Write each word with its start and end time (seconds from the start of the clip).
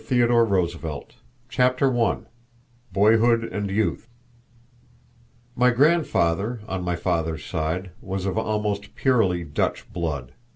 THEODORE 0.03 0.47
ROOSEVELT 0.47 1.13
CHAPTER 1.47 1.95
I 1.95 2.21
BOYHOOD 2.91 3.43
AND 3.43 3.69
YOUTH 3.69 4.09
My 5.55 5.69
grandfather 5.69 6.61
on 6.67 6.81
my 6.81 6.95
father's 6.95 7.45
side 7.45 7.91
was 8.01 8.25
of 8.25 8.35
almost 8.35 8.95
purely 8.95 9.43
Dutch 9.43 9.93
blood. 9.93 10.33